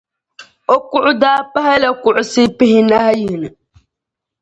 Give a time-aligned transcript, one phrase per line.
[0.73, 3.49] O kuɣu daa pahila kuɣusi pihinahi yini.